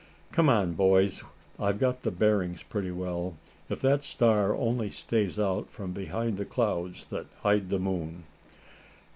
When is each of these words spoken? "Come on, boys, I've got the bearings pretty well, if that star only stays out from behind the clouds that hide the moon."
"Come 0.31 0.49
on, 0.49 0.73
boys, 0.73 1.23
I've 1.59 1.77
got 1.77 2.01
the 2.01 2.09
bearings 2.09 2.63
pretty 2.63 2.89
well, 2.89 3.37
if 3.69 3.81
that 3.81 4.03
star 4.03 4.55
only 4.55 4.89
stays 4.89 5.37
out 5.37 5.69
from 5.69 5.91
behind 5.91 6.37
the 6.37 6.43
clouds 6.45 7.05
that 7.05 7.27
hide 7.43 7.69
the 7.69 7.77
moon." 7.77 8.23